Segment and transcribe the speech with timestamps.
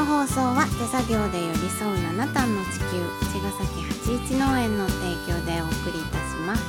[0.00, 2.86] の放送は手作業で寄り添う七段の地球
[3.34, 6.62] 茅ヶ崎八一農園の提供でお送りいたします。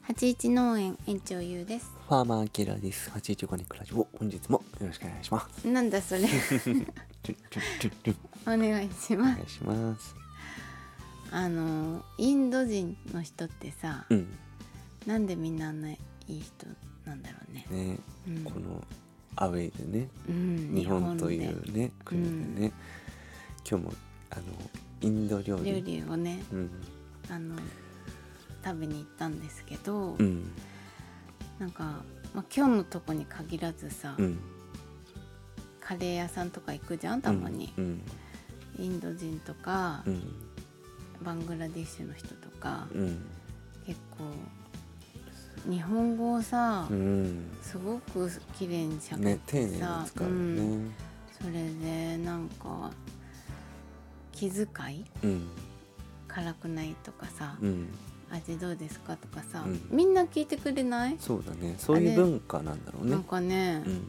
[0.00, 1.92] 八一農園園長ゆうです。
[2.08, 3.10] ファーマーケラです。
[3.10, 5.68] 八一五ニクラジオ、本日もよろしくお願いします。
[5.68, 6.22] なんだそれ。
[8.46, 9.32] お願いします。
[9.32, 10.16] お願いします。
[11.32, 14.26] あのインド人の人ってさ、うん、
[15.04, 15.98] なんでみんなあんない
[16.28, 16.66] い人
[17.06, 18.44] なんだろうね、ね、うん。
[18.44, 18.84] この
[19.36, 22.22] アウェイでね、うん、日本といでうね国
[22.54, 22.72] でね、
[23.68, 23.92] 今日も
[24.30, 24.42] あの
[25.00, 26.70] インド料理、料理をねうん、
[27.30, 27.54] あの
[28.64, 30.50] 食べに行ったんですけど、うん、
[31.58, 31.84] なんか、
[32.34, 34.38] まあ、今日のとこに限らずさ、うん、
[35.80, 37.22] カレー屋さんとか行くじゃん？
[37.22, 38.02] たまに、うん、
[38.78, 40.22] インド人とか、うん、
[41.22, 43.24] バングラディッシュの人とか、うん、
[43.86, 44.24] 結構
[45.68, 50.90] 日本語をさ、うん、すごく綺麗にしゃべねっ、丁寧に使うよね。
[51.40, 52.90] それでなんか
[54.32, 55.48] 気遣いうん、
[56.28, 57.88] 辛くないとかさ、うん、
[58.30, 59.88] 味どうですかとかさ、うん。
[59.90, 61.74] みんな聞いてくれない、そうだね。
[61.78, 63.10] そういう文化なんだろうね。
[63.12, 63.24] なん。
[63.24, 64.04] かね、うん、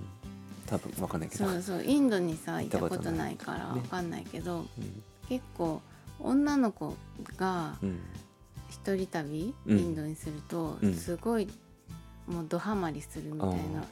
[0.66, 1.46] 多分わかんないけど。
[1.46, 3.82] そうそうインドにさ行行ったたこととないからね。
[3.82, 4.68] わかんないけど、うん、
[5.30, 5.82] 結構
[6.20, 6.96] 女の子
[7.38, 8.00] がうん、
[8.70, 9.78] 一人旅、うん。
[9.78, 10.94] インドにすると、うん。
[10.94, 11.48] すごい
[12.28, 13.84] もうドハマりするみたいな。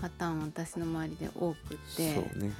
[0.00, 2.14] パターン私の周りで多くって。
[2.14, 2.52] そうね。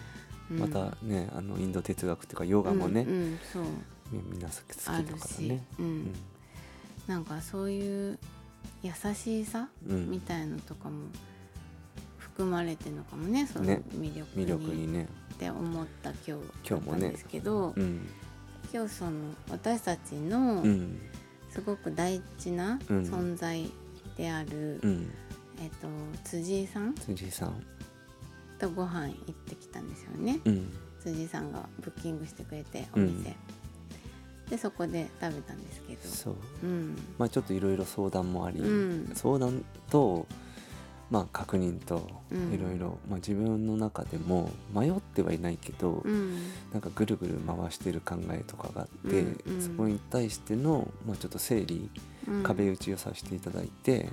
[0.51, 0.59] うん。
[0.61, 3.65] またね、あのインド哲学っていうかヨガもね、うんうんそう。
[4.13, 5.65] みみんな好き好あだからし、ね。
[5.79, 5.99] ううん。
[6.05, 6.15] ん、
[7.07, 8.19] なんかそういう
[8.83, 10.11] 優しさうん。
[10.11, 11.09] みたいのとかも
[12.19, 13.83] 含まれてるのかもねそのね。
[13.93, 15.09] 魅力魅力ににね。
[15.35, 16.31] って思った今日
[16.69, 16.93] 今日もね。
[16.93, 18.09] だったんですけど、うん、
[18.73, 19.11] 今日その
[19.51, 20.99] 私たちのうん、
[21.57, 23.03] すごく大事なうん。
[23.03, 23.69] 存在
[24.17, 25.11] である、うん、
[25.61, 25.89] えっと
[26.23, 27.55] 辻井さん辻井さん。
[28.59, 33.37] とご飯行ってきたんですよね、うん、辻井さんがブッキングしてくれてお店、
[34.49, 36.01] でそこで食べたんですけど。
[36.03, 36.37] そう。
[36.63, 36.97] うん。
[37.19, 39.11] まあちょっといろいろ相談もあり、うん。
[39.15, 40.27] 相談と。
[41.11, 42.53] まあ確認とうん。
[42.53, 46.35] いろいろ、まあ、自分の中でも迷ってはいないけど、うん。
[46.73, 49.63] なんかぐるぐる回してる考えとかがあって、うんうん。
[49.63, 51.91] そこに対しての、まあ、ちょっと整理
[52.29, 52.43] うん。
[52.43, 54.09] 壁打ちをさせていただいて、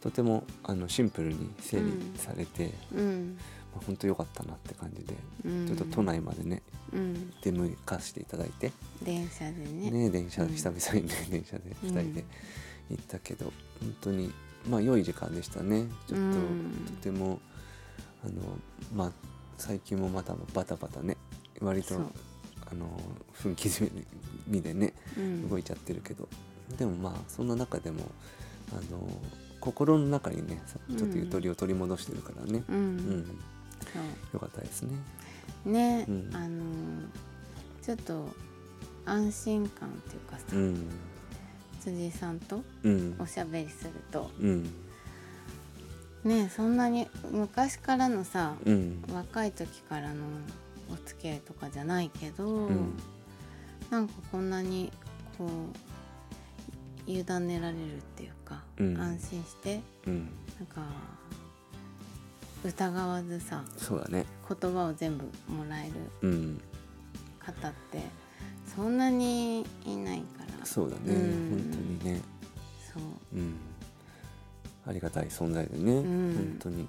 [0.00, 1.84] とてもあのシンプルに整理
[2.16, 3.36] されて、うん。
[3.74, 5.14] まあ、本当良かったなって感じで、
[5.44, 5.66] うん。
[5.66, 7.32] ちょっと都内までねうん。
[7.42, 9.90] 出向かせていただいて、電車でね。
[9.90, 10.48] ね電車、うん。
[10.48, 12.24] 久々にね電車で2人で
[12.88, 14.32] 行ったけど、本当に
[14.68, 15.86] まあ良い時間でしたね。
[16.06, 16.86] ちょっと、うん。
[16.86, 17.40] とても
[18.24, 18.34] あの
[18.94, 19.12] まあ
[19.58, 21.16] 最近もまたバタバタね
[21.60, 23.00] 割とあの
[23.42, 23.68] 分刻
[24.48, 25.48] みでねうん。
[25.48, 26.28] 動いちゃってるけど、
[26.78, 28.02] でもまあそんな中でも
[28.72, 29.08] あの
[29.60, 32.96] 心の中にねさちょっとゆとりを取り戻してるからね、ううん。
[32.96, 33.38] ん。
[33.92, 34.90] そよかったですね。
[35.66, 36.30] うね、うん。
[36.34, 36.62] あの
[37.82, 38.28] ちょっと
[39.04, 40.44] 安心感っていうかさ、
[41.86, 43.16] うん辻井さんとうん。
[43.18, 44.30] おしゃべりすると。
[44.40, 44.70] うん。
[46.24, 49.04] ねそんなに昔からのさ、うん。
[49.12, 50.24] 若い時からの
[50.90, 52.94] お付き合いとかじゃないけど、うん。
[53.90, 54.90] なんかこんなに
[55.38, 55.46] こ
[57.06, 58.98] う委ねられるっていうか、うん。
[58.98, 60.28] 安心してうん。
[60.58, 60.82] なんか
[62.64, 64.24] 疑わずさそうだね。
[64.48, 66.60] 言葉を全部もらえるうん。
[67.38, 68.00] 方って
[68.74, 71.50] そんなにいないからそうだね、うん。
[71.50, 72.20] 本当にね。
[72.92, 73.38] そう。
[73.38, 73.54] うん。
[74.86, 76.34] ありがたい存在でね、ん。
[76.34, 76.88] 本当に。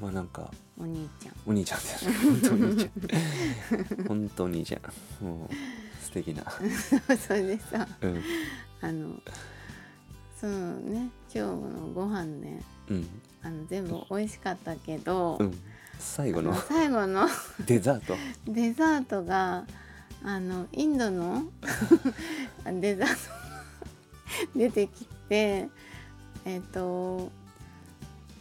[0.00, 1.34] まあなんかお兄ちゃん。
[1.46, 2.06] お兄ちゃんです。
[2.22, 4.06] 本当お兄ちゃん。
[4.06, 6.44] 本当お兄ちゃんもう素敵な。
[7.16, 8.22] それでさうん。
[8.80, 9.20] あの
[10.40, 13.08] そのね今日のご飯ねうん。
[13.42, 15.58] あの全部美味しかったけど、うん。
[15.98, 17.28] 最後の最後の
[17.66, 18.16] デザート。
[18.46, 19.66] デザートが
[20.22, 21.42] あのインドの
[22.64, 23.38] デザートが
[24.54, 25.68] 出てきて
[26.44, 27.30] えっ、と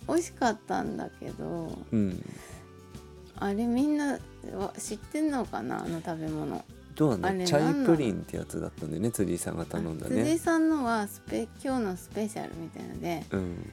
[0.07, 2.23] 美味しかったんだけどうん。
[3.39, 4.17] あれみんな
[4.53, 5.83] は知ってんのかな？
[5.83, 6.63] あの食べ物。
[6.95, 7.45] どうなあれの？
[7.45, 10.37] チャイプリンってやつだったんでね辻井さんが頼んだね。
[10.37, 13.71] さんのはスペ今日のスペシャルみたいのでうん。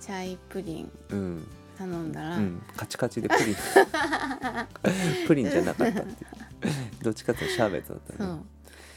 [0.00, 1.46] チャイプリンうん。
[1.78, 2.62] 頼んだら、うん。
[2.76, 3.56] カチカチでプリン。
[5.26, 6.16] プリンじゃなかったっていう。
[7.02, 8.40] どっちかっていうとシャーベットだったね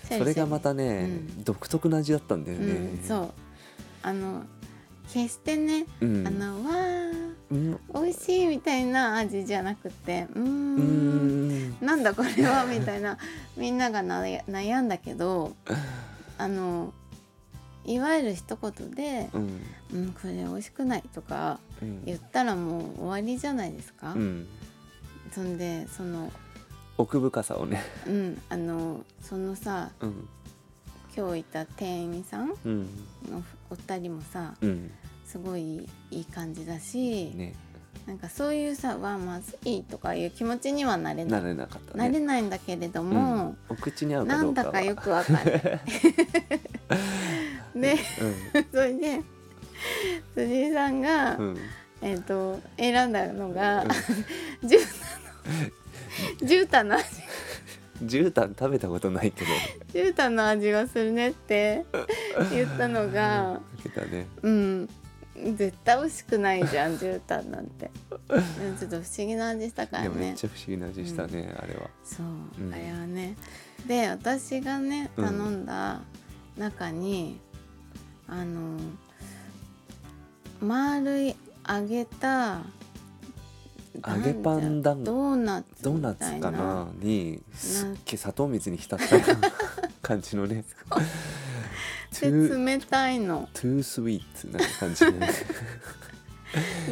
[0.08, 1.44] それがまたね、うん。
[1.44, 3.34] 独特な味だったんだよね、うん、そう。
[4.02, 4.44] あの
[5.12, 6.28] 決してね、うん。
[6.28, 7.80] あのわーうん。
[7.94, 11.78] 美味しいみたいな味じゃなくてうんん。
[11.82, 13.18] なんだこれはみたいな
[13.58, 15.56] みんながな悩んだけど
[16.38, 16.94] あの
[17.86, 19.62] いわゆる一言でうん
[19.94, 22.06] 「うんこれ美味しくない」とかうん。
[22.06, 24.14] 言ったらもう終わりじゃないですか。
[24.14, 24.48] うん。
[25.34, 26.32] そんでその
[26.98, 27.84] 奥深さをね。
[28.08, 30.28] うんあのそのさうん。
[31.18, 32.84] 今日いた店員さんうん。
[33.32, 34.92] のお二人もさうん。
[35.26, 37.54] すごいいい感じだし、ね。
[38.06, 41.42] なんかそういうさ「わまずい」とかいう気持ちにはなれな。
[41.42, 44.66] ないれなかったなれねないんだけれどうもん、お口に合うかなんどうかは。
[44.66, 45.46] だかよくわかんない。
[47.76, 47.98] で
[48.72, 49.22] それで
[50.36, 51.46] 辻井さんが、うん。
[51.48, 51.58] うん
[52.02, 53.84] えっ、と選んだのが、
[54.62, 54.78] 絨毯の
[56.42, 57.06] 絨毯の味。
[58.04, 59.52] 絨毯食べたことないけど。
[59.94, 61.86] 絨毯の味がするねって
[62.52, 63.62] 言ったのが
[64.12, 64.28] ね。
[64.42, 64.90] うん。
[65.56, 67.92] 絶対美味しくないじゃん絨毯なんて。
[68.80, 71.90] ちょっと不思議な味したからでもめっねちゃ不思議な味したね、あれは。
[72.04, 72.26] そう、
[72.62, 72.74] うん。
[72.74, 73.36] あれはね。
[73.88, 75.26] で私がねうん。
[75.26, 76.02] 頼んだ
[76.58, 77.40] 中に、
[78.28, 78.80] あの
[80.62, 81.36] 丸い
[81.68, 82.62] 揚げた
[84.08, 86.88] 揚げパン団子ドーナツドーナツかな。
[87.00, 89.06] にすっなげえ砂糖水に浸った
[90.02, 90.64] 感じのね。
[92.12, 93.50] トで冷たいの。
[93.54, 95.30] トゥースイーツな感じでね、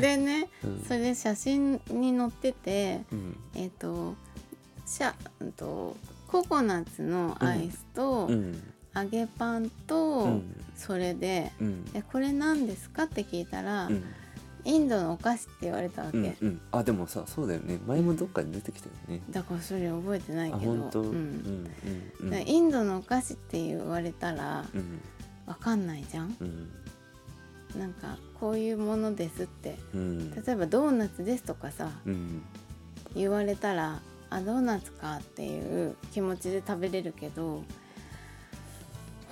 [0.02, 0.86] でねうん。
[0.88, 3.38] それ写真に載っててうん。
[3.56, 4.16] えっ、と
[4.86, 5.96] シャうんと
[6.28, 8.62] ココナッツのアイスと、うん。
[8.96, 10.64] 揚げパンと、うん。
[10.76, 14.04] それでうん「えこれ何ですか?」って聞いたら、うん
[14.66, 16.62] インドのお菓子って言われたわけ、うんうん。
[16.72, 17.80] あでもさそうだよね。
[17.86, 19.22] 前もどっかで出てきたよね。
[19.30, 20.76] だからそれ覚えてないあけどう
[21.16, 21.68] ん。
[22.22, 25.02] うインドのお菓子って言われたらうん。
[25.46, 26.36] わかんないじゃん？
[26.40, 26.70] うん。
[27.78, 29.78] なんかこういうものですって。
[29.94, 30.32] うん。
[30.32, 32.42] 例えばドーナツですとかさうん。
[33.16, 37.64] 言われたらあドーナツかっていう気持ちで食べれるけど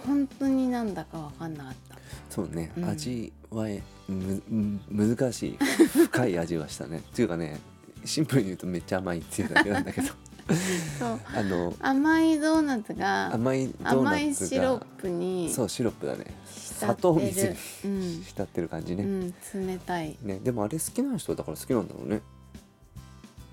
[0.05, 1.95] 本当になんだかわかんなかった。
[2.29, 2.85] そうね、うん。
[2.85, 5.57] 味はえむむ難しい
[5.87, 6.97] 深い味はしたね。
[7.11, 7.59] っていうかね
[8.05, 10.07] シンプルに言うとめっちゃ甘いっていうだけなんだけど。
[10.07, 11.19] そう。
[11.35, 16.25] あの甘いドーナツが甘いドー甘ナツいシロッがプにそうシロップだね。
[16.45, 17.49] 浸砂糖水。
[17.49, 17.55] に
[17.85, 18.23] うん。
[18.23, 19.33] 浸ってる感じね、うん、
[19.67, 22.21] 冷たい、ねでもあれ好きな人だから好きなんだろうね。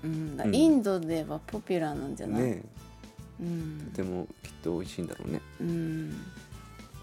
[0.01, 2.63] うんインドではポピュラーなんじゃない、ね
[3.41, 3.89] うん。
[3.91, 5.41] とてもきっと美味しいんだろうね。
[5.59, 6.13] うん。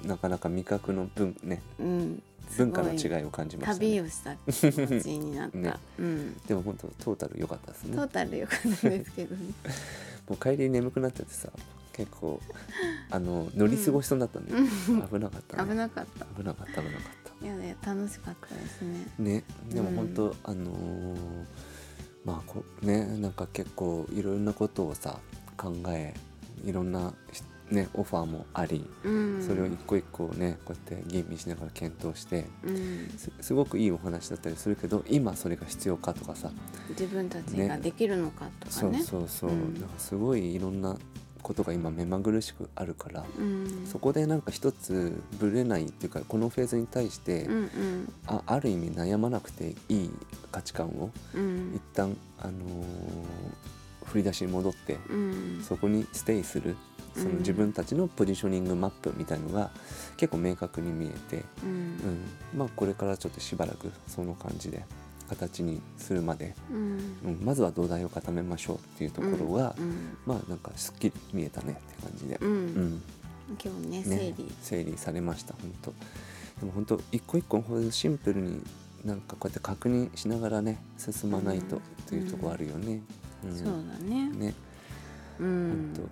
[0.05, 1.61] なかなか味覚の文ね。
[1.79, 5.75] うん、す文ご化の違いを感じました旅ねをした気持ちになった、 ね。
[5.99, 7.97] うん、でも本当トータル良かったですね。
[7.97, 9.53] トータル良かったですけどね。
[10.29, 11.51] もう帰り眠くなっちゃってさ
[11.93, 12.41] 結構
[13.11, 15.71] あの乗り過ごしそうになったんで、危なかったね。
[15.71, 16.25] 危なかった。
[16.27, 19.07] 危なかった危なかっいやね楽しかったですね。
[19.17, 19.45] たね。
[19.71, 19.97] でもうん。
[19.97, 21.17] 本当、あのー
[22.27, 25.21] まあこねなんか結構いろんなことをさ
[25.57, 26.13] 考え
[26.65, 29.43] いろんなしねオファーもありうん。
[29.47, 36.51] それを一個一個ねこうやって吟味しながら検討してうん、すすごくいいお話だったりするけど今それが必要かとかさ
[36.91, 39.75] 自分たちができるのかとかそうねそうそう、うん。
[39.75, 40.97] なんかすごいいろんな
[41.43, 43.87] ことが今目まぐるしくあるから、うん。
[43.87, 48.13] そこでなんか一つぶれないっていうかこのフェーズに対して、うんうん。
[48.27, 50.11] あある意味悩まなくていい
[50.51, 51.73] 価値観をうん。
[51.77, 52.55] 一旦、あのー
[54.07, 55.63] 振り出しに戻ってうん。
[55.63, 56.77] そこにステイする
[57.15, 57.39] そのうん。
[57.39, 59.71] 自分たちのポジショニングマップみたいのが
[60.17, 61.71] 結構明確に見えて、うん。
[61.71, 64.85] うん、まあこれからちょっとしばらくその感じで
[65.29, 66.99] 形にするまで、うん。
[67.25, 70.17] うん、まずは土台を固めましょうっていうところが、うん。
[70.25, 72.49] まあなんかすっきり見えたねって感じで、うん。
[72.49, 73.03] うん。
[73.63, 75.95] 今日ね整ね理、整理されました本当。
[76.61, 78.63] でも本当一個一個シンプルに
[79.05, 81.83] なんかこうやって確認しながらね進まないとうん。
[81.83, 83.01] っていうところあるよね。
[83.45, 83.57] うん。
[83.57, 84.31] そうだね。
[84.31, 84.55] ね。
[85.41, 85.93] うん。
[85.97, 86.11] 本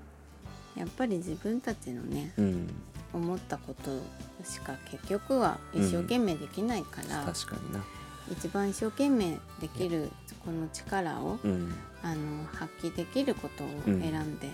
[0.76, 2.68] やっぱり自分たちのね当うん。
[3.12, 4.02] 思ったこと
[4.44, 7.84] しか結局は一生懸命できないから、確かにな。
[8.30, 10.10] 一番一生懸命できる
[10.44, 11.72] この力を、うん。
[12.02, 14.48] あの発揮できることを選んで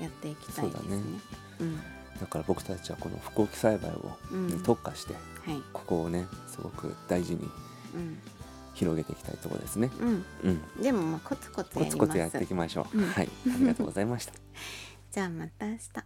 [0.00, 0.88] やっていきたいですね。
[1.58, 1.76] そうん。
[2.18, 4.46] だから僕たちはこの不幸栽培を、うん。
[4.48, 7.48] に特化してはい、ここをねすごく大事に
[7.94, 8.18] うん
[8.76, 9.90] 広げていきたいところですね。
[9.98, 11.96] うん、うん、でもまあコツコツやります。
[11.96, 12.98] コツコツやっていきましょう。
[12.98, 14.32] うんはい、ありがとうございました。
[15.10, 16.05] じゃあまた明日。